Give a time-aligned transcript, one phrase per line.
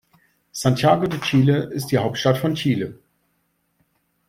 [0.51, 2.97] Santiago de Chile ist die Hauptstadt von Chile.